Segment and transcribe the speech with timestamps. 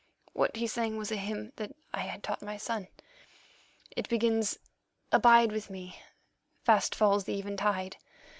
[0.33, 2.87] What he sang was a hymn that I had taught my son.
[3.95, 4.57] It begins:
[5.11, 5.99] 'Abide with me,
[6.63, 7.97] fast falls the eventide.